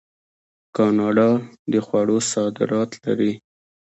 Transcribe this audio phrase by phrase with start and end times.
[0.75, 1.29] کاناډا
[1.71, 3.33] د خوړو صادرات لري.